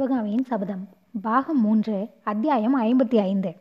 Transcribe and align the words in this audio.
சிவகாமியின் 0.00 0.44
சபதம். 0.44 0.88
பாகம் 1.22 1.60
மூன்று 1.60 2.08
அத்தியாயம் 2.24 2.76
ஐம்பத்தி 2.82 3.16
ஐந்து. 3.16 3.54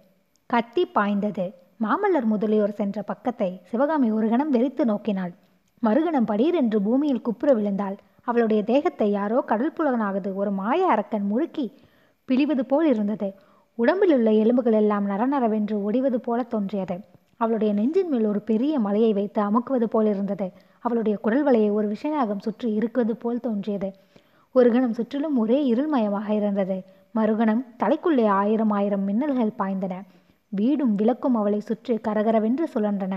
கத்தி 0.45 0.85
பாய்ந்தது. 0.85 1.53
மாமல்லர் 1.83 2.23
முதலியோர் 2.23 2.73
சென்ற 2.73 3.01
பக்கத்தை 3.01 3.61
சிவகாமி 3.63 4.11
ஒரு 4.11 4.29
கணம் 4.29 4.53
வெறித்து 4.53 4.85
நோக்கினாள். 4.85 5.33
மறுகணம் 5.79 6.25
படீரென்று 6.25 6.75
பூமியில் 6.75 7.21
குப்புற 7.21 7.53
விழுந்தாள். 7.53 7.97
அவளுடைய 8.23 8.63
தேகத்தை 8.63 9.11
யாரோ 9.11 9.41
கடல் 9.41 9.73
புலகனாகது 9.79 10.33
ஒரு 10.33 10.51
மாய 10.51 10.87
அரக்கன் 10.87 11.27
முழுக்கி 11.31 11.71
பிழிவது 12.27 12.61
போல் 12.61 12.87
இருந்தது. 12.87 13.33
உடம்பில் 13.75 14.13
உள்ள 14.13 14.31
எலும்புகள் 14.31 14.73
எல்லாம் 14.73 15.07
நரநரவென்று 15.09 15.77
ஒடிவது 15.91 16.15
போல 16.15 16.43
தோன்றியது. 16.43 16.99
அவளுடைய 17.37 17.73
நெஞ்சின் 17.73 18.09
மேல் 18.09 18.25
ஒரு 18.25 18.41
பெரிய 18.41 18.79
மலையை 18.79 19.13
வைத்து 19.13 19.41
அமுக்குவது 19.41 19.83
போல் 19.83 20.05
இருந்தது. 20.05 20.51
அவளுடைய 20.79 21.17
குரல் 21.17 21.45
வலையை 21.45 21.71
ஒரு 21.71 21.95
விஷநாகம் 21.95 22.39
சுற்றி 22.39 22.77
இருக்குவது 22.77 23.15
போல் 23.15 23.39
தோன்றியது. 23.39 23.93
ஒரு 24.55 24.71
கணம் 24.71 24.93
சுற்றிலும் 24.93 25.37
ஒரே 25.37 25.57
இருள்மயமாக 25.73 26.29
இருந்தது. 26.29 26.77
மறுகணம் 27.15 27.61
தலைக்குள்ளே 27.83 28.25
ஆயிரம் 28.27 28.69
ஆயிரம் 28.69 29.07
மின்னல்கள் 29.07 29.57
பாய்ந்தன. 29.57 29.93
வீடும் 30.53 30.95
விளக்கும் 30.95 31.35
அவளை 31.35 31.59
சுற்றி 31.59 31.95
கரகரவென்று 31.95 32.65
சுழன்றன. 32.73 33.15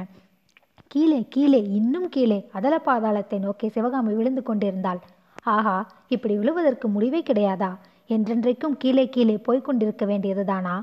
கீழே 0.86 1.20
கீழே 1.28 1.60
இன்னும் 1.62 2.08
கீழே 2.08 2.38
அதல 2.52 2.74
பாதாளத்தை 2.86 3.38
நோக்கி 3.38 3.68
சிவகாமி 3.68 4.12
விழுந்து 4.14 4.42
கொண்டிருந்தாள். 4.42 5.00
ஆஹா 5.42 5.76
இப்படி 6.08 6.34
விழுவதற்கு 6.36 6.88
முடிவே 6.88 7.22
கிடையாதா? 7.22 7.70
என்றென்றைக்கும் 8.08 8.76
கீழே 8.78 9.08
கீழே 9.08 9.36
போய்க் 9.38 9.64
கொண்டிருக்க 9.64 10.04
வேண்டியதுதானா? 10.06 10.74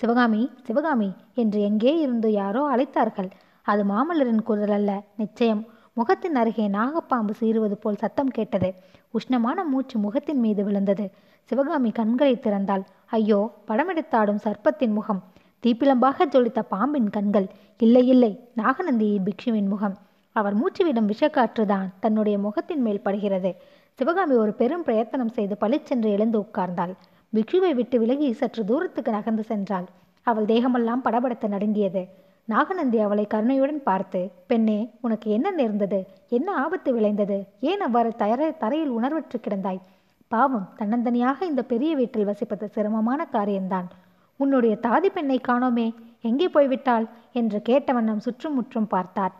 சிவகாமி 0.00 0.42
சிவகாமி 0.62 1.10
என்று 1.34 1.60
எங்கே 1.60 1.92
இருந்து 2.00 2.32
யாரோ 2.32 2.62
அழைத்தார்கள். 2.74 3.30
அது 3.66 3.82
மாமல்லரின் 3.84 4.42
குரல் 4.42 4.70
அல்ல 4.70 4.90
நிச்சயம். 5.16 5.62
முகத்தின் 5.92 6.34
அருகே 6.34 6.68
நாகப்பாம்பு 6.68 7.32
சீறுவது 7.40 7.72
போல் 7.72 7.96
சத்தம் 7.96 8.28
கேட்டது. 8.28 8.74
உஷ்ணமான 9.14 9.64
மூச்சு 9.64 9.98
முகத்தின் 9.98 10.38
மீது 10.38 10.64
விழுந்தது. 10.64 11.10
சிவகாமி 11.44 11.90
கண்களை 11.90 12.34
திறந்தாள். 12.36 12.84
ஐயோ 13.06 13.50
படமெடுத்தாடும் 13.68 14.40
சர்ப்பத்தின் 14.44 14.92
முகம். 14.92 15.22
தீப்பிளம்பாக 15.62 16.26
ஜொலித்த 16.26 16.60
பாம்பின் 16.62 17.10
கண்கள். 17.10 17.48
இல்லை 17.78 18.06
இல்லை 18.06 18.40
நாகநந்தி 18.54 19.20
பிக்ஷுவின் 19.24 19.68
முகம். 19.68 19.96
அவர் 20.32 20.56
மூச்சுவிடும் 20.56 21.10
விஷக்காற்றுதான் 21.12 21.88
தன்னுடைய 22.00 22.38
முகத்தின் 22.38 22.82
மேல் 22.82 23.00
படுகிறது. 23.00 23.54
சிவகாமி 23.92 24.34
ஒரு 24.34 24.52
பெரும் 24.52 24.82
பிரயத்தனம் 24.82 25.28
செய்து 25.28 25.56
பளிச்சென்று 25.56 26.10
எழுந்து 26.10 26.38
உட்கார்ந்தாள். 26.38 26.94
பிக்ஷுவை 27.34 27.74
விட்டு 27.74 27.98
விலகி 27.98 28.32
சற்று 28.32 28.64
தூரத்துக்கு 28.64 29.12
நகர்ந்து 29.12 29.44
சென்றாள். 29.48 29.86
அவள் 30.22 30.44
தேகமெல்லாம் 30.44 31.04
படபடத்து 31.04 31.48
நடுங்கியது. 31.48 32.08
நாகநந்தி 32.50 32.98
அவளை 33.00 33.26
கருணையுடன் 33.26 33.82
பார்த்து 33.82 34.30
பெண்ணே 34.46 34.90
உனக்கு 35.00 35.30
என்ன 35.30 35.50
நேர்ந்தது? 35.50 36.06
என்ன 36.28 36.54
ஆபத்து 36.54 36.92
விளைந்தது? 36.92 37.46
ஏன் 37.60 37.80
அவ்வாறு 37.80 38.16
தர 38.16 38.50
தரையில் 38.50 38.92
உணர்வற்று 38.92 39.40
கிடந்தாய்? 39.40 39.80
பாவம் 40.28 40.68
தன்னந்தனியாக 40.78 41.42
இந்த 41.42 41.62
பெரிய 41.62 41.96
வீட்டில் 41.96 42.26
வசிப்பது 42.26 42.64
சிரமமான 42.64 43.24
காரியம்தான். 43.24 43.88
உன்னுடைய 44.36 44.78
தாதி 44.82 45.06
பெண்ணை 45.06 45.40
காணோமே 45.48 45.94
எங்கே 46.20 46.48
போய்விட்டாள்? 46.48 47.08
என்று 47.32 47.62
கேட்டவன் 47.68 48.00
நம் 48.00 48.20
சுற்றும் 48.20 48.54
முற்றும் 48.54 48.86
பார்த்தார். 48.86 49.32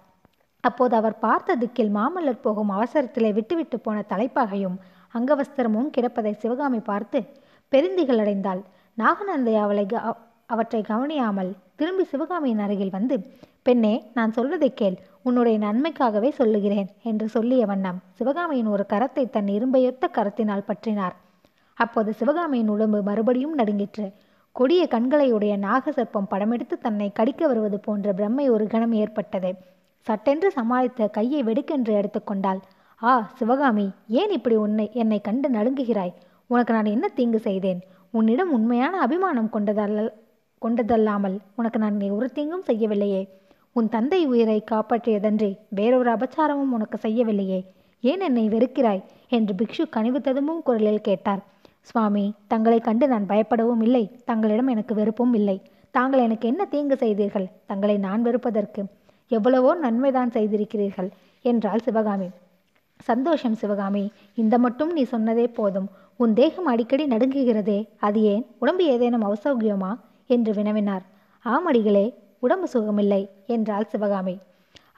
அப்போது 0.61 0.97
அவர் 0.97 1.19
பார்த்த 1.19 1.57
திக்கில் 1.57 1.95
மாமல்லர் 1.95 2.41
போகும் 2.41 2.71
அவசரத்திலே 2.71 3.33
விட்டுவிட்டு 3.33 3.81
போன 3.81 4.05
தலைப்பாகையும் 4.09 4.77
அங்கவஸ்திரமும் 5.19 5.91
கிடப்பதை 5.99 6.33
சிவகாமி 6.33 6.81
பார்த்து 6.81 7.25
பெருந்திகள் 7.71 8.19
அடைந்தாள். 8.19 8.63
நாகநந்தை 8.95 9.57
அவளை 9.57 9.87
க- 9.87 10.17
அவற்றை 10.47 10.83
கவனியாமல் 10.83 11.53
திரும்பி 11.81 12.05
சிவகாமியின் 12.05 12.63
அருகில் 12.65 12.95
வந்து 12.97 13.17
பெண்ணே 13.67 13.93
நான் 14.17 14.35
சொல்வதை 14.39 14.69
கேள். 14.81 14.97
உன்னுடைய 15.23 15.57
நன்மைக்காகவே 15.59 16.31
சொல்லுகிறேன் 16.31 16.89
என்று 17.03 17.27
சொல்லிய 17.29 17.63
வண்ணம் 17.71 17.99
சிவகாமியின் 18.19 18.69
ஒரு 18.75 18.85
கரத்தை 18.93 19.25
தன் 19.31 19.49
இரும்பையொத்த 19.57 20.11
கரத்தினால் 20.17 20.67
பற்றினார். 20.67 21.15
அப்போது 21.79 22.11
சிவகாமியின் 22.13 22.69
உடம்பு 22.69 23.01
மறுபடியும் 23.03 23.55
நடுங்கிற்று. 23.55 24.07
கொடிய 24.57 24.83
கண்களையுடைய 24.91 25.53
நாகசர்ப்பம் 25.67 26.31
படமெடுத்து 26.31 26.77
தன்னை 26.87 27.09
கடிக்க 27.19 27.43
வருவது 27.47 27.81
போன்ற 27.81 28.13
பிரம்மை 28.13 28.47
ஒரு 28.51 28.67
கணம் 28.67 28.95
ஏற்பட்டது. 29.03 29.51
சட்டென்று 30.07 30.49
சமாளித்த 30.57 31.11
கையை 31.11 31.43
வெடுக்கென்று 31.43 31.93
எடுத்துக்கொண்டாள் 31.95 32.61
ஆ 33.03 33.13
சிவகாமி 33.39 33.91
ஏன் 34.21 34.33
இப்படி 34.39 34.57
உன்னை 34.67 34.87
என்னை 34.93 35.21
கண்டு 35.21 35.49
நடுங்குகிறாய்? 35.49 36.17
உனக்கு 36.47 36.73
நான் 36.75 36.95
என்ன 36.95 37.07
தீங்கு 37.09 37.41
செய்தேன்? 37.41 37.81
உன்னிடம் 38.11 38.53
உண்மையான 38.53 38.95
அபிமானம் 38.99 39.53
கொண்டதல்ல 39.53 40.11
கொண்டதல்லாமல் 40.63 41.37
உனக்கு 41.57 41.79
நான் 41.79 42.01
ஒரு 42.11 42.33
தீங்கும் 42.33 42.67
செய்யவில்லையே. 42.67 43.23
உன் 43.73 43.89
தந்தை 43.89 44.27
உயிரை 44.27 44.65
காப்பாற்றியதன்றி 44.71 45.57
வேறொரு 45.69 46.11
அபச்சாரமும் 46.11 46.75
உனக்கு 46.77 46.99
செய்யவில்லையே. 47.03 47.61
ஏன் 48.01 48.21
என்னை 48.21 48.49
வெறுக்கிறாய்? 48.49 49.03
என்று 49.29 49.55
பிக்ஷு 49.55 49.85
கனிவு 49.91 50.21
ததும்பும் 50.21 50.63
குரலில் 50.63 51.01
கேட்டார். 51.01 51.43
சுவாமி 51.81 52.25
தங்களை 52.49 52.81
கண்டு 52.81 53.09
நான் 53.09 53.29
பயப்படவும் 53.29 53.83
இல்லை. 53.83 54.05
தங்களிடம் 54.25 54.67
எனக்கு 54.67 54.95
வெறுப்பும் 54.95 55.35
இல்லை. 55.35 55.57
தாங்கள் 55.91 56.21
எனக்கு 56.21 56.49
என்ன 56.49 56.65
தீங்கு 56.65 56.97
செய்தீர்கள்? 56.97 57.47
தங்களை 57.67 57.97
நான் 57.99 58.25
வெறுப்பதற்கு 58.25 58.83
எவ்வளவோ 59.31 59.73
நன்மைதான் 59.75 60.35
செய்திருக்கிறீர்கள் 60.37 61.11
என்றாள் 61.45 61.79
சிவகாமி. 61.79 62.29
சந்தோஷம் 63.01 63.55
சிவகாமி 63.55 64.05
இந்த 64.35 64.59
மட்டும் 64.59 64.93
நீ 64.93 65.03
சொன்னதே 65.13 65.47
போதும். 65.55 65.89
உன் 66.17 66.35
தேகம் 66.35 66.67
அடிக்கடி 66.67 67.07
நடுங்குகிறதே 67.07 67.79
அது 67.99 68.21
ஏன்? 68.23 68.47
உடம்பு 68.59 68.85
ஏதேனும் 68.85 69.27
அவசௌகியமா 69.29 69.91
என்று 70.37 70.53
வினவினார். 70.59 71.05
ஆமடிகளே 71.45 72.07
உடம்பு 72.39 72.67
சுகமில்லை 72.73 73.23
என்றாள் 73.55 73.91
சிவகாமி. 73.93 74.35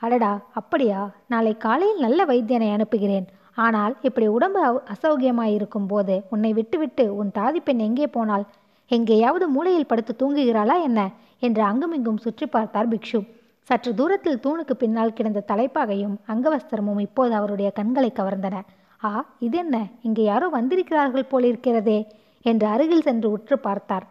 அடடா 0.05 0.33
அப்படியா? 0.61 1.01
நாளை 1.33 1.53
காலையில் 1.65 2.05
நல்ல 2.05 2.21
வைத்தியனை 2.25 2.69
அனுப்புகிறேன். 2.73 3.27
ஆனால் 3.65 3.95
இப்படி 4.09 4.27
உடம்பு 4.37 4.61
அசௌகியமாயிருக்கும் 4.95 5.89
போது 5.93 6.15
உன்னை 6.31 6.51
விட்டுவிட்டு 6.59 7.05
உன் 7.21 7.31
தாதி 7.39 7.61
பெண் 7.65 7.83
எங்கே 7.89 8.07
போனாள்? 8.07 8.45
எங்கேயாவது 8.91 9.47
மூலையில் 9.49 9.91
படுத்து 9.91 10.13
தூங்குகிறாளா 10.21 10.77
என்ன? 10.89 11.01
என்று 11.47 11.63
அங்குமிங்கும் 11.63 12.23
சுற்றி 12.25 12.47
பார்த்தார் 12.47 12.91
பிக்ஷு. 12.93 13.21
சற்று 13.69 13.91
தூரத்தில் 13.95 14.41
தூணுக்கு 14.45 14.75
பின்னால் 14.79 15.13
கிடந்த 15.13 15.41
தலைப்பாகையும் 15.51 16.17
அங்கவஸ்திரமும் 16.33 17.01
இப்போது 17.01 17.33
அவருடைய 17.35 17.69
கண்களை 17.79 18.11
கவர்ந்தன. 18.17 18.57
ஆ 19.05 19.11
இதென்ன? 19.47 19.77
இங்கே 20.03 20.23
யாரோ 20.23 20.49
வந்திருக்கிறார்கள் 20.49 21.31
போலிருக்கிறதே 21.31 21.99
என்று 22.45 22.67
அருகில் 22.67 23.07
சென்று 23.09 23.29
உற்று 23.31 23.59
பார்த்தார். 23.59 24.07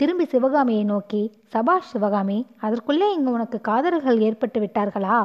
திரும்பி 0.00 0.24
சிவகாமியை 0.24 0.84
நோக்கி 0.84 1.20
சபாஷ் 1.46 1.88
சிவகாமி 1.92 2.46
அதற்குள்ளே 2.56 3.12
இங்கு 3.12 3.30
உனக்கு 3.30 3.60
காதலர்கள் 3.60 4.20
ஏற்பட்டு 4.20 4.58
விட்டார்களா? 4.60 5.16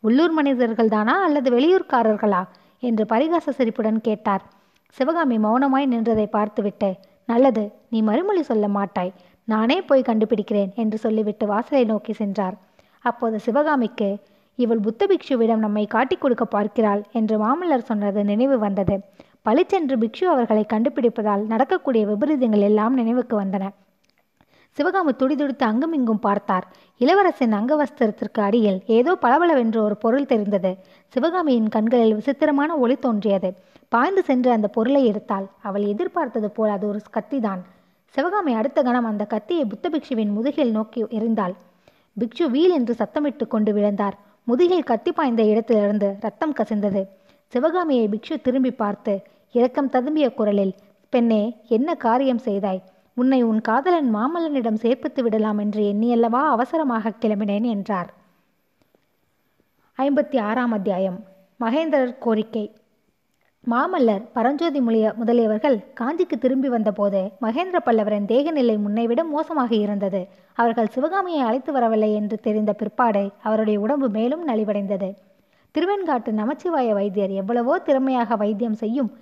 உள்ளூர் 0.00 0.30
மனிதர்கள் 0.30 0.88
தானா 0.88 1.22
அல்லது 1.22 1.48
வெளியூர்காரர்களா? 1.50 2.42
என்று 2.80 3.04
பரிகாச 3.04 3.50
சிரிப்புடன் 3.50 4.00
கேட்டார். 4.00 4.44
சிவகாமி 4.86 5.38
மௌனமாய் 5.38 5.90
நின்றதை 5.94 6.26
பார்த்துவிட்டு 6.26 6.90
நல்லது 7.26 7.72
நீ 7.88 8.02
மறுமொழி 8.02 8.42
சொல்ல 8.42 8.68
மாட்டாய். 8.68 9.12
நானே 9.48 9.82
போய் 9.82 10.08
கண்டுபிடிக்கிறேன் 10.08 10.72
என்று 10.74 10.98
சொல்லிவிட்டு 10.98 11.46
வாசலை 11.46 11.84
நோக்கி 11.84 12.12
சென்றார். 12.12 12.56
அப்போது 13.04 13.40
சிவகாமிக்கு 13.40 14.18
இவள் 14.54 14.80
புத்த 14.80 15.06
பிக்ஷுவிடம் 15.06 15.64
நம்மை 15.66 15.86
காட்டிக் 15.86 16.20
கொடுக்க 16.20 16.44
பார்க்கிறாள் 16.44 17.04
என்று 17.12 17.36
மாமல்லர் 17.44 17.88
சொன்னது 17.90 18.24
நினைவு 18.24 18.58
வந்தது. 18.58 19.00
பளிச்சென்று 19.42 19.96
பிக்ஷு 19.96 20.24
அவர்களை 20.24 20.66
கண்டுபிடிப்பதால் 20.72 21.46
நடக்கக்கூடிய 21.46 22.06
விபரீதங்கள் 22.06 22.68
எல்லாம் 22.70 22.94
நினைவுக்கு 22.94 23.36
வந்தன. 23.40 23.66
சிவகாமி 24.76 25.12
துடிதுடித்து 25.12 25.64
அங்குமிங்கும் 25.66 26.20
பார்த்தார். 26.20 26.66
இளவரசின் 27.00 27.54
அங்கவஸ்திரத்திற்கு 27.58 28.40
அடியில் 28.40 28.78
ஏதோ 28.86 29.14
பளபளவென்று 29.14 29.82
ஒரு 29.82 29.96
பொருள் 29.96 30.26
தெரிந்தது. 30.26 30.70
சிவகாமியின் 31.08 31.68
கண்களில் 31.68 32.14
விசித்திரமான 32.14 32.76
ஒளி 32.76 32.96
தோன்றியது. 32.96 33.50
பாய்ந்து 33.88 34.22
சென்று 34.22 34.50
அந்த 34.50 34.68
பொருளை 34.68 35.02
எடுத்தாள். 35.10 35.46
அவள் 35.62 35.82
எதிர்பார்த்தது 35.82 36.50
போல் 36.50 36.70
அது 36.70 36.86
ஒரு 36.88 37.00
கத்திதான். 37.16 37.62
சிவகாமி 38.14 38.52
அடுத்த 38.52 38.82
கணம் 38.82 39.04
அந்த 39.04 39.24
கத்தியை 39.24 39.64
புத்த 39.64 39.90
பிக்ஷுவின் 39.90 40.32
முதுகில் 40.32 40.70
நோக்கி 40.70 41.02
எறிந்தாள். 41.18 41.54
பிக்ஷு 42.20 42.46
வீல் 42.50 42.70
என்று 42.70 42.94
சத்தமிட்டு 42.98 43.46
கொண்டு 43.46 43.72
விழுந்தார். 43.72 44.16
முதுகில் 44.44 44.88
கத்தி 44.92 45.12
பாய்ந்த 45.12 45.42
இடத்திலிருந்து 45.42 46.16
ரத்தம் 46.20 46.54
கசிந்தது. 46.54 47.02
சிவகாமியை 47.52 48.08
பிக்ஷு 48.08 48.36
திரும்பி 48.42 48.70
பார்த்து 48.70 49.14
இரக்கம் 49.52 49.90
ததும்பிய 49.90 50.34
குரலில் 50.34 50.74
பெண்ணே 51.12 51.42
என்ன 51.68 51.94
காரியம் 51.94 52.38
செய்தாய்? 52.38 52.82
உன்னை 53.14 53.42
உன் 53.42 53.60
காதலன் 53.60 54.14
மாமல்லனிடம் 54.14 54.78
சேர்ப்பித்து 54.82 55.20
விடலாம் 55.22 55.58
என்று 55.58 55.82
எண்ணியல்லவா 55.82 56.42
அவசரமாக 56.48 57.12
கிளம்பினேன் 57.20 57.62
என்றார். 57.62 58.14
ஐம்பத்தி 59.98 60.40
ஆறாம் 60.40 60.72
அத்தியாயம். 60.72 61.24
மகேந்திரர் 61.60 62.18
கோரிக்கை. 62.18 62.74
மாமல்லர் 63.70 64.22
பரஞ்சோதி 64.32 64.80
முலிய 64.80 65.14
முதலியவர்கள் 65.14 65.76
காஞ்சிக்கு 66.00 66.36
திரும்பி 66.38 66.68
வந்தபோது 66.68 67.20
மகேந்திர 67.40 67.80
பல்லவரின் 67.84 68.30
தேகநிலை 68.32 68.78
முன்னைவிட 68.78 69.24
மோசமாக 69.24 69.74
இருந்தது. 69.74 70.28
அவர்கள் 70.54 70.86
சிவகாமியை 70.86 71.40
அழைத்து 71.40 71.72
வரவில்லை 71.72 72.14
என்று 72.14 72.38
தெரிந்த 72.38 72.72
பிற்பாடு 72.72 73.30
அவருடைய 73.42 73.80
உடம்பு 73.80 74.08
மேலும் 74.08 74.48
நலிவடைந்தது. 74.48 75.10
திருவெண்காட்டு 75.74 76.30
நமச்சிவாய 76.32 76.88
வைத்தியர் 76.92 77.30
எவ்வளவோ 77.30 77.78
திறமையாக 77.78 78.36
வைத்தியம் 78.36 78.74
செய்யும் 78.74 79.12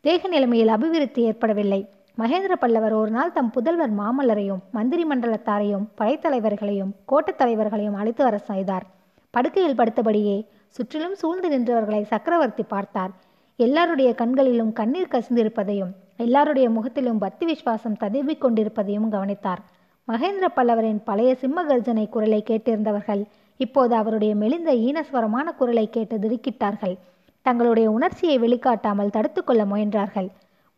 தேக 0.00 0.28
நிலைமையில் 0.28 0.68
அபிவிருத்தி 0.68 1.22
ஏற்படவில்லை. 1.22 1.80
மகேந்திர 2.20 2.52
பல்லவர் 2.52 2.92
ஒரு 2.92 3.10
நாள் 3.10 3.32
தம் 3.32 3.50
புதல்வர் 3.56 3.92
மாமல்லரையும் 3.98 4.62
மந்திரி 4.72 5.04
மண்டலத்தாரையும் 5.10 5.84
படைத்தலைவர்களையும் 5.98 6.90
கோட்டத் 7.06 7.36
தலைவர்களையும் 7.36 7.94
அழைத்து 7.94 8.24
வர 8.24 8.38
செய்தார். 8.38 8.86
படுக்கையில் 9.30 9.76
படுத்தபடியே 9.76 10.46
சுற்றிலும் 10.68 11.14
சூழ்ந்து 11.14 11.48
நின்றவர்களை 11.48 12.02
சக்கரவர்த்தி 12.02 12.62
பார்த்தார். 12.62 13.10
எல்லாருடைய 13.56 14.14
கண்களிலும் 14.14 14.72
கண்ணீர் 14.72 15.12
கசிந்திருப்பதையும் 15.12 15.92
எல்லாருடைய 16.16 16.70
முகத்திலும் 16.70 17.18
பக்தி 17.18 17.46
விசுவாசம் 17.46 17.96
ததுவிக் 17.96 18.40
கொண்டிருப்பதையும் 18.40 19.08
கவனித்தார். 19.10 19.62
மகேந்திர 20.08 20.48
பல்லவரின் 20.56 21.00
பழைய 21.04 21.34
சிம்ம 21.34 21.64
கர்ஜனை 21.64 22.08
குரலை 22.08 22.44
கேட்டிருந்தவர்கள் 22.50 23.24
இப்போது 23.56 23.94
அவருடைய 23.94 24.34
மெலிந்த 24.34 24.72
ஈனஸ்வரமான 24.88 25.54
குரலை 25.54 25.90
கேட்டு 25.90 26.16
திடுக்கிட்டார்கள். 26.16 26.98
தங்களுடைய 27.42 27.90
உணர்ச்சியை 27.90 28.38
வெளிக்காட்டாமல் 28.38 29.10
தடுத்துக்கொள்ள 29.10 29.64
முயன்றார்கள். 29.64 30.28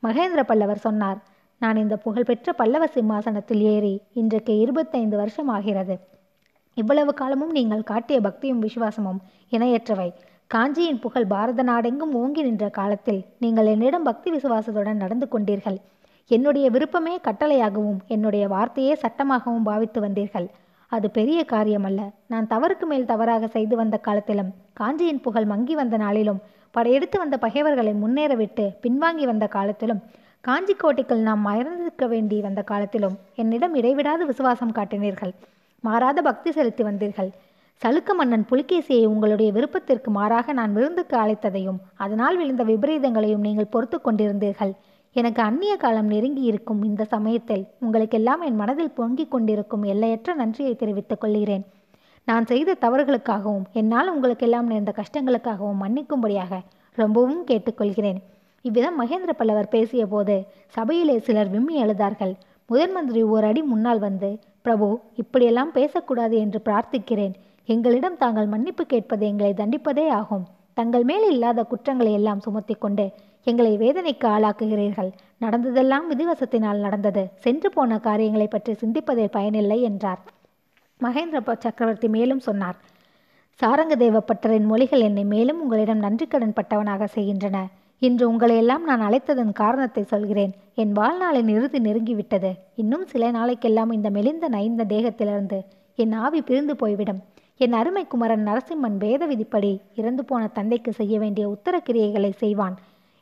மகேந்திர 0.03 0.43
பல்லவர் 0.43 0.79
சொன்னார் 0.79 1.19
நான் 1.61 1.77
இந்த 1.77 1.97
புகழ்பெற்ற 1.97 2.53
பல்லவ 2.53 2.85
சிம்மாசனத்தில் 2.87 3.63
ஏறி 3.73 3.93
இன்றைக்கு 4.13 4.53
இருபத்தைந்து 4.59 5.17
வருஷம் 5.17 5.49
ஆகிறது 5.49 5.95
இவ்வளவு 6.77 7.13
காலமும் 7.15 7.51
நீங்கள் 7.51 7.83
காட்டிய 7.83 8.19
பக்தியும் 8.21 8.63
விசுவாசமும் 8.65 9.19
இணையற்றவை. 9.53 10.07
காஞ்சியின் 10.51 11.01
புகழ் 11.01 11.27
பாரத 11.27 11.63
நாடெங்கும் 11.63 12.15
ஓங்கி 12.15 12.43
நின்ற 12.43 12.69
காலத்தில் 12.69 13.21
நீங்கள் 13.39 13.67
என்னிடம் 13.67 14.03
பக்தி 14.03 14.31
விசுவாசத்துடன் 14.31 15.03
நடந்து 15.05 15.27
கொண்டீர்கள். 15.33 15.79
என்னுடைய 16.31 16.67
விருப்பமே 16.71 17.15
கட்டளையாகவும் 17.27 18.01
என்னுடைய 18.07 18.47
வார்த்தையே 18.49 18.95
சட்டமாகவும் 19.03 19.67
பாவித்து 19.69 20.01
வந்தீர்கள். 20.01 20.49
அது 20.93 21.07
பெரிய 21.11 21.41
காரியமல்ல. 21.45 22.01
நான் 22.27 22.51
தவறுக்கு 22.51 22.87
மேல் 22.87 23.11
தவறாக 23.13 23.47
செய்து 23.47 23.77
வந்த 23.77 23.97
காலத்திலும் 23.99 24.51
காஞ்சியின் 24.73 25.23
புகழ் 25.27 25.51
மங்கி 25.53 25.75
வந்த 25.75 25.97
நாளிலும் 25.97 26.41
படையெடுத்து 26.75 27.19
வந்த 27.19 27.37
பகைவர்களை 27.39 27.93
முன்னேறவிட்டு 28.03 28.65
பின்வாங்கி 28.83 29.25
வந்த 29.25 29.47
காலத்திலும் 29.57 30.03
காஞ்சி 30.45 30.75
கோட்டைக்குள் 30.75 31.27
நாம் 31.27 31.43
மறந்திருக்க 31.47 32.05
வேண்டி 32.07 32.37
வந்த 32.45 32.61
காலத்திலும் 32.63 33.17
என்னிடம் 33.35 33.75
இடைவிடாது 33.75 34.23
விசுவாசம் 34.27 34.73
காட்டினீர்கள். 34.79 35.33
மாறாத 35.85 36.19
பக்தி 36.23 36.51
செலுத்தி 36.53 36.83
வந்தீர்கள். 36.83 37.29
சலுக்க 37.83 38.15
மன்னன் 38.15 38.47
புலிகேசியை 38.51 39.05
உங்களுடைய 39.07 39.49
விருப்பத்திற்கு 39.57 40.11
மாறாக 40.11 40.53
நான் 40.53 40.73
விருந்துக்கு 40.73 41.17
அழைத்ததையும் 41.23 41.79
அதனால் 42.05 42.39
விழுந்த 42.41 42.65
விபரீதங்களையும் 42.71 43.45
நீங்கள் 43.49 43.71
பொறுத்து 43.75 44.01
கொண்டிருந்தீர்கள். 44.01 44.73
எனக்கு 45.17 45.43
அந்நிய 45.49 45.77
காலம் 45.77 46.11
நெருங்கி 46.15 46.43
இருக்கும் 46.51 46.83
இந்த 46.83 47.03
சமயத்தில் 47.15 47.65
உங்களுக்கெல்லாம் 47.85 48.43
என் 48.49 48.61
மனதில் 48.63 48.97
பொங்கிக் 48.99 49.33
கொண்டிருக்கும் 49.35 49.87
எல்லையற்ற 49.93 50.35
நன்றியை 50.35 50.75
தெரிவித்துக் 50.75 51.23
கொள்கிறேன். 51.23 51.65
நான் 52.29 52.51
செய்த 52.53 52.79
தவறுகளுக்காகவும் 52.87 53.71
என்னால் 53.73 54.13
உங்களுக்கெல்லாம் 54.17 54.69
நேர்ந்த 54.73 54.93
கஷ்டங்களுக்காகவும் 55.01 55.81
மன்னிக்கும்படியாக 55.85 56.63
ரொம்பவும் 56.99 57.43
கேட்டுக்கொள்கிறேன் 57.47 58.21
இவ்விதம் 58.65 58.99
மகேந்திர 59.01 59.33
பல்லவர் 59.37 59.73
பேசிய 59.75 60.03
போது 60.07 60.35
சபையிலே 60.75 61.17
சிலர் 61.27 61.51
விம்மி 61.53 61.77
அழுதார்கள் 61.83 62.35
முதன் 62.71 62.93
மந்திரி 62.93 63.23
ஓர் 63.35 63.47
அடி 63.49 63.63
முன்னால் 63.71 64.01
வந்து 64.07 64.29
பிரபு 64.65 64.89
இப்படியெல்லாம் 65.15 65.73
பேசக்கூடாது 65.77 66.37
என்று 66.37 66.59
பிரார்த்திக்கிறேன். 66.67 67.35
எங்களிடம் 67.69 68.19
தாங்கள் 68.23 68.49
மன்னிப்பு 68.53 68.85
கேட்பது 68.87 69.25
எங்களை 69.31 69.53
தண்டிப்பதே 69.55 70.05
ஆகும். 70.19 70.45
தங்கள் 70.79 71.05
மேல் 71.11 71.27
இல்லாத 71.31 71.65
குற்றங்களை 71.71 72.13
எல்லாம் 72.19 72.45
சுமத்தி 72.47 72.75
கொண்டு 72.75 73.07
எங்களை 73.47 73.73
வேதனைக்கு 73.79 74.27
ஆளாக்குகிறீர்கள். 74.35 75.11
நடந்ததெல்லாம் 75.39 76.07
விதிவசத்தினால் 76.13 76.85
நடந்தது. 76.87 77.23
சென்று 77.45 77.69
போன 77.71 77.99
காரியங்களை 77.99 78.49
பற்றி 78.49 78.75
சிந்திப்பதில் 78.75 79.35
பயனில்லை 79.37 79.81
என்றார். 79.91 80.23
மகேந்திர 81.01 81.41
சக்கரவர்த்தி 81.65 82.09
மேலும் 82.17 82.47
சொன்னார் 82.49 82.79
சாரங்கதேவ 83.61 84.19
பட்டரின் 84.31 84.71
மொழிகள் 84.71 85.07
என்னை 85.07 85.25
மேலும் 85.35 85.61
உங்களிடம் 85.65 86.05
நன்றிக்கடன் 86.05 86.57
பட்டவனாக 86.59 87.09
செய்கின்றன. 87.17 87.59
இன்று 88.03 88.25
உங்களையெல்லாம் 88.33 88.85
நான் 88.89 89.03
அழைத்ததன் 89.07 89.53
காரணத்தை 89.53 90.03
சொல்கிறேன். 90.03 90.53
என் 90.75 90.93
வாழ்நாளின் 90.93 91.49
இறுதி 91.49 91.79
நெருங்கிவிட்டது. 91.79 92.51
இன்னும் 92.75 93.05
சில 93.07 93.25
நாளைக்கெல்லாம் 93.31 93.91
இந்த 93.97 94.09
மெலிந்த 94.11 94.49
நைந்த 94.49 94.85
தேகத்திலிருந்து 94.85 95.59
என் 95.99 96.15
ஆவி 96.25 96.41
பிரிந்து 96.43 96.75
போய்விடும். 96.77 97.19
என் 97.57 97.73
அருமை 97.73 98.03
குமரன் 98.07 98.47
நரசிம்மன் 98.47 98.97
வேத 98.97 99.23
விதிப்படி 99.27 99.73
இறந்து 99.95 100.23
போன 100.25 100.43
தந்தைக்கு 100.49 100.93
செய்ய 100.93 101.15
வேண்டிய 101.19 101.49
உத்தர 101.49 101.83
கிரியைகளை 101.89 102.31
செய்வான் 102.43 102.77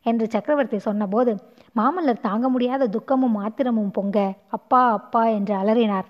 என்று 0.06 0.26
சக்கரவர்த்தி 0.34 0.78
சொன்னபோது 0.78 1.32
மாமல்லர் 1.78 2.24
தாங்க 2.26 2.46
முடியாத 2.48 2.86
துக்கமும் 2.86 3.36
ஆத்திரமும் 3.36 3.90
பொங்க 3.90 4.19
அப்பா 4.48 4.82
அப்பா 4.90 5.22
என்று 5.38 5.54
அலறினார். 5.54 6.06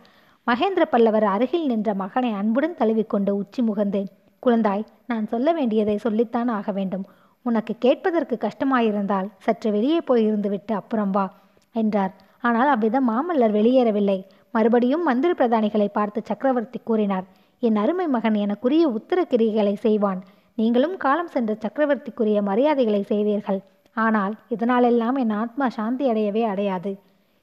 மகேந்திர 0.47 0.85
பல்லவர் 0.91 1.27
அருகில் 1.35 1.67
நின்ற 1.67 1.95
மகனை 1.95 2.33
அன்புடன் 2.33 2.79
தழுவிக்கொண்டு 2.79 3.33
உச்சி 3.37 3.63
முகந்து 3.63 4.03
குழந்தாய் 4.43 4.85
நான் 5.07 5.27
சொல்ல 5.27 5.53
வேண்டியதை 5.53 5.97
சொல்லித்தான் 5.97 6.49
ஆக 6.49 6.73
வேண்டும். 6.73 7.07
உனக்கு 7.47 7.75
கேட்பதற்கு 7.79 8.37
கஷ்டமாயிருந்தால் 8.37 9.29
சற்று 9.39 9.69
வெளியே 9.71 10.01
போய் 10.01 10.27
இருந்துவிட்டு 10.29 10.73
அப்புறம் 10.73 11.11
வா 11.11 11.27
என்றார். 11.75 12.13
ஆனால் 12.41 12.69
அவ்விதம் 12.69 13.09
மாமல்லர் 13.11 13.57
வெளியேறவில்லை. 13.59 14.19
மறுபடியும் 14.55 15.03
மந்திர 15.03 15.31
பிரதானிகளை 15.33 15.89
பார்த்து 15.89 16.21
சக்கரவர்த்தி 16.25 16.79
கூறினார் 16.85 17.27
என் 17.63 17.77
அருமை 17.77 18.07
மகன் 18.07 18.35
எனக்குரிய 18.35 18.85
உத்தர 18.99 19.21
கிரிகளை 19.23 19.75
செய்வான். 19.75 20.21
நீங்களும் 20.55 20.97
காலம் 20.97 21.33
சென்ற 21.35 21.53
சக்கரவர்த்திக்குரிய 21.65 22.39
மரியாதைகளை 22.43 23.03
செய்வீர்கள். 23.03 23.61
ஆனால் 23.97 24.35
இதனாலெல்லாம் 24.51 25.17
என் 25.17 25.35
ஆத்மா 25.43 25.69
சாந்தி 25.69 26.05
அடையவே 26.09 26.43
அடையாது. 26.45 26.93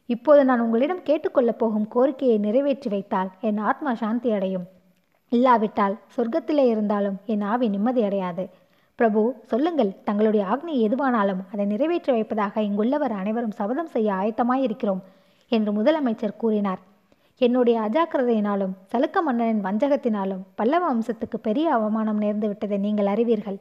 இப்போது 0.09 0.41
நான் 0.45 0.59
உங்களிடம் 0.59 1.05
கேட்டுக்கொள்ளப் 1.05 1.59
போகும் 1.59 1.87
கோரிக்கையை 1.87 2.37
நிறைவேற்றி 2.37 2.89
வைத்தால் 2.89 3.29
என் 3.41 3.57
ஆத்மா 3.69 3.91
சாந்தி 3.93 4.31
அடையும். 4.31 4.65
இல்லாவிட்டால் 5.31 5.95
சொர்க்கத்திலே 6.15 6.65
இருந்தாலும் 6.73 7.17
என் 7.25 7.41
ஆவி 7.51 7.67
நிம்மதி 7.69 8.01
அடையாது. 8.03 8.43
பிரபு 8.99 9.21
சொல்லுங்கள் 9.51 9.89
தங்களுடைய 10.03 10.43
ஆக்னி 10.51 10.73
எதுவானாலும் 10.87 11.41
அதை 11.51 11.63
நிறைவேற்றி 11.65 12.11
வைப்பதாக 12.11 12.61
இங்குள்ளவர் 12.61 13.13
அனைவரும் 13.21 13.57
சபதம் 13.57 13.91
செய்ய 13.95 14.09
ஆயத்தமாயிருக்கிறோம் 14.13 15.01
என்று 15.51 15.71
முதலமைச்சர் 15.71 16.39
கூறினார். 16.43 16.81
என்னுடைய 17.41 17.77
அஜாக்கிரதையினாலும் 17.85 18.73
சலுக்க 18.91 19.23
மன்னனின் 19.27 19.61
வஞ்சகத்தினாலும் 19.65 20.43
பல்லவ 20.55 20.83
வம்சத்துக்கு 20.91 21.37
பெரிய 21.47 21.67
அவமானம் 21.77 22.21
நேர்ந்து 22.21 22.47
விட்டதை 22.47 22.77
நீங்கள் 22.77 23.11
அறிவீர்கள். 23.13 23.59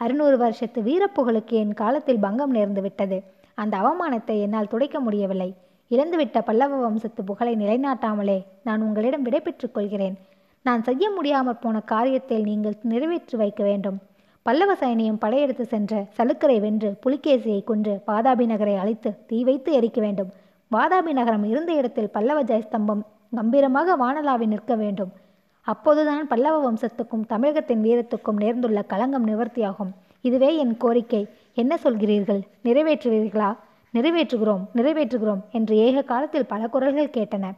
அறுநூறு 0.00 0.36
வருஷத்து 0.44 0.80
வீரப்புகழுக்கு 0.88 1.54
என் 1.62 1.76
காலத்தில் 1.82 2.24
பங்கம் 2.24 2.54
நேர்ந்து 2.54 2.80
விட்டது. 2.80 3.18
அந்த 3.54 3.74
அவமானத்தை 3.82 4.36
என்னால் 4.46 4.72
துடைக்க 4.72 4.98
முடியவில்லை. 5.00 5.50
இழந்துவிட்ட 5.90 6.38
பல்லவ 6.48 6.78
வம்சத்து 6.86 7.22
புகழை 7.24 7.54
நிலைநாட்டாமலே 7.56 8.38
நான் 8.68 8.84
உங்களிடம் 8.86 9.22
விடைபெற்றுக் 9.22 9.76
கொள்கிறேன். 9.76 10.16
நான் 10.62 10.82
செய்ய 10.82 11.06
முடியாமற் 11.10 11.62
போன 11.64 11.82
காரியத்தில் 11.92 12.46
நீங்கள் 12.50 12.76
நிறைவேற்றி 12.92 13.36
வைக்க 13.42 13.62
வேண்டும். 13.70 13.98
பல்லவ 14.46 14.74
சைனியம் 14.74 15.18
படையெடுத்து 15.18 15.64
சென்ற 15.64 16.06
சலுக்கரை 16.16 16.60
வென்று 16.60 16.98
புலிகேசியை 17.06 17.64
கொன்று 17.64 18.02
பாதாபி 18.06 18.46
நகரை 18.46 18.74
அழித்து 18.76 19.26
தீ 19.26 19.44
வைத்து 19.44 19.80
எரிக்க 19.80 20.00
வேண்டும். 20.00 20.30
வாதாபி 20.72 21.12
நகரம் 21.12 21.44
இருந்த 21.44 21.72
இடத்தில் 21.72 22.10
பல்லவ 22.10 22.42
ஜெயஸ்தம்பம் 22.42 23.02
கம்பீரமாக 23.34 23.96
வானலாவி 23.96 24.46
நிற்க 24.46 24.74
வேண்டும். 24.74 25.12
அப்போதுதான் 25.60 26.26
பல்லவ 26.26 26.72
வம்சத்துக்கும் 26.72 27.26
தமிழகத்தின் 27.26 27.82
வீரத்துக்கும் 27.82 28.40
நேர்ந்துள்ள 28.40 28.86
களங்கம் 28.86 29.26
நிவர்த்தியாகும். 29.26 29.92
இதுவே 30.20 30.56
என் 30.56 30.76
கோரிக்கை. 30.76 31.28
என்ன 31.54 31.78
சொல்கிறீர்கள்? 31.84 32.42
நிறைவேற்றுவீர்களா? 32.64 33.56
நிறைவேற்றுகிறோம் 33.94 34.64
நிறைவேற்றுகிறோம் 34.74 35.42
என்று 35.52 35.76
ஏக 35.76 36.02
காலத்தில் 36.02 36.46
பல 36.46 36.66
குரல்கள் 36.66 37.14
கேட்டன. 37.16 37.50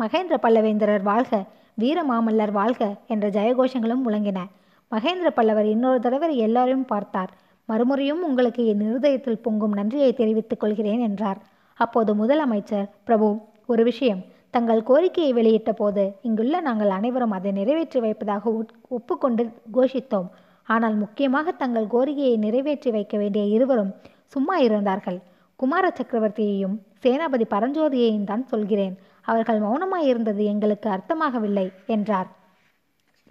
மகேந்திர 0.00 0.36
பல்லவேந்திரர் 0.42 1.02
வாழ்க 1.02 1.44
வீர 1.74 2.04
மாமல்லர் 2.10 2.52
வாழ்க 2.52 2.94
என்ற 3.06 3.30
ஜெயகோஷங்களும் 3.30 4.04
முழங்கின. 4.06 4.40
மகேந்திர 4.94 5.28
பல்லவர் 5.34 5.66
இன்னொரு 5.66 6.00
தடவை 6.00 6.36
எல்லாரையும் 6.36 6.84
பார்த்தார். 6.84 7.30
மறுமுறையும் 7.64 8.24
உங்களுக்கு 8.24 8.66
என் 8.66 8.80
இருதயத்தில் 8.80 9.38
பொங்கும் 9.38 9.72
நன்றியை 9.72 10.12
தெரிவித்துக் 10.12 10.60
கொள்கிறேன் 10.60 11.00
என்றார். 11.00 11.42
அப்போது 11.74 12.14
முதலமைச்சர் 12.14 12.88
பிரபு 13.04 13.40
ஒரு 13.66 13.84
விஷயம். 13.84 14.22
தங்கள் 14.50 14.82
கோரிக்கையை 14.82 15.32
வெளியிட்ட 15.32 15.72
போது 15.72 16.14
இங்குள்ள 16.22 16.60
நாங்கள் 16.60 16.90
அனைவரும் 16.90 17.30
அதை 17.30 17.52
நிறைவேற்றி 17.52 18.00
வைப்பதாக 18.00 18.50
உட்- 18.50 18.88
ஒப்புக்கொண்டு 18.88 19.50
கோஷித்தோம். 19.74 20.28
ஆனால் 20.64 20.94
முக்கியமாக 20.94 21.50
தங்கள் 21.50 21.86
கோரிக்கையை 21.86 22.36
நிறைவேற்றி 22.36 22.90
வைக்க 22.90 23.18
வேண்டிய 23.18 23.44
இருவரும் 23.44 23.94
சும்மா 24.24 24.56
இருந்தார்கள். 24.56 25.20
குமார 25.56 25.92
சக்கரவர்த்தியையும் 26.02 26.78
சேனாபதி 27.02 27.44
பரஞ்சோதியையும் 27.50 28.24
தான் 28.24 28.46
சொல்கிறேன். 28.46 28.98
அவர்கள் 29.22 29.60
மௌனமாயிருந்தது 29.60 30.44
எங்களுக்கு 30.44 30.90
அர்த்தமாகவில்லை 30.90 31.72
என்றார். 31.86 32.42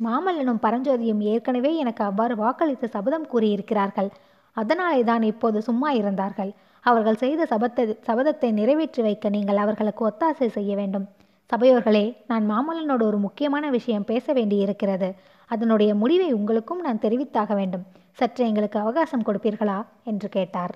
மாமல்லனும் 0.01 0.61
பரஞ்சோதியும் 0.61 1.19
ஏற்கனவே 1.19 1.75
எனக்கு 1.75 2.03
அவ்வாறு 2.03 2.35
வாக்களித்து 2.35 2.87
சபதம் 2.87 3.27
கூறியிருக்கிறார்கள். 3.31 4.09
அதனாலே 4.53 5.03
தான் 5.03 5.21
இப்போது 5.21 5.61
சும்மா 5.61 5.91
இருந்தார்கள். 5.91 6.53
அவர்கள் 6.81 7.15
செய்த 7.15 7.47
சபத்தை 7.49 7.97
சபதத்தை 8.07 8.51
நிறைவேற்றி 8.51 9.01
வைக்க 9.01 9.29
நீங்கள் 9.29 9.57
அவர்களுக்கு 9.57 10.07
ஒத்தாசை 10.07 10.47
செய்ய 10.47 10.75
வேண்டும். 10.75 11.07
சபையோர்களே 11.49 12.17
நான் 12.27 12.51
மாமல்லனோடு 12.51 13.01
ஒரு 13.01 13.17
முக்கியமான 13.17 13.69
விஷயம் 13.69 14.03
பேச 14.03 14.33
வேண்டியிருக்கிறது. 14.33 15.15
அதனுடைய 15.47 15.95
முடிவை 15.95 16.33
உங்களுக்கும் 16.33 16.81
நான் 16.81 16.99
தெரிவித்தாக 16.99 17.55
வேண்டும். 17.55 17.85
சற்று 18.11 18.45
எங்களுக்கு 18.45 18.79
அவகாசம் 18.79 19.23
கொடுப்பீர்களா? 19.23 19.85
என்று 20.03 20.29
கேட்டார். 20.29 20.73